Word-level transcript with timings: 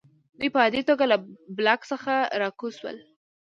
دوی 0.39 0.49
په 0.53 0.59
عاجله 0.63 0.87
توګه 0.89 1.05
له 1.11 1.17
بلاک 1.57 1.81
څخه 1.91 2.13
راکوز 2.41 2.73
شول 2.79 2.97